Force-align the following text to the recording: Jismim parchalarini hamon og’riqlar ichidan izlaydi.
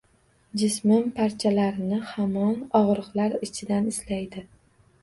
Jismim 0.61 1.03
parchalarini 1.19 2.01
hamon 2.15 2.57
og’riqlar 2.81 3.39
ichidan 3.51 3.95
izlaydi. 3.97 4.51